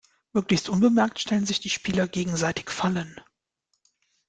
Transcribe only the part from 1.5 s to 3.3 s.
die Spieler gegenseitig Fallen.